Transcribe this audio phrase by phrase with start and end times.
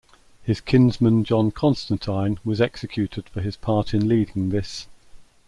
[0.41, 4.87] His kinsman John Constantine, was executed for his part in leading this.